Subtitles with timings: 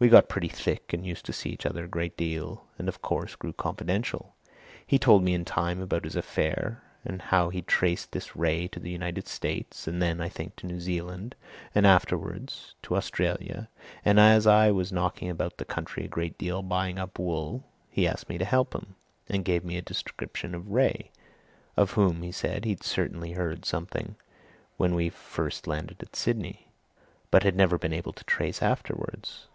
[0.00, 3.02] We got pretty thick and used to see each other a great deal, and of
[3.02, 4.36] course, grew confidential.
[4.86, 8.78] He told me in time about his affair, and how he'd traced this Wraye to
[8.78, 11.34] the United States, and then, I think, to New Zealand,
[11.74, 13.68] and afterwards to Australia,
[14.04, 18.06] and as I was knocking about the country a great deal buying up wool, he
[18.06, 18.94] asked me to help him,
[19.28, 21.10] and gave me a description of Wraye,
[21.76, 24.14] of whom, he said, he'd certainly heard something
[24.76, 26.68] when he first landed at Sydney,
[27.32, 29.48] but had never been able to trace afterwards.